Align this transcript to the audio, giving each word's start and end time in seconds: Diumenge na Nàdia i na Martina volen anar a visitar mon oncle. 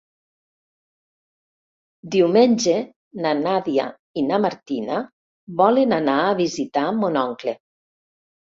Diumenge 2.15 2.73
na 3.27 3.35
Nàdia 3.43 3.85
i 4.21 4.25
na 4.31 4.41
Martina 4.47 4.97
volen 5.63 5.97
anar 6.01 6.19
a 6.25 6.35
visitar 6.43 6.91
mon 7.05 7.25
oncle. 7.29 7.59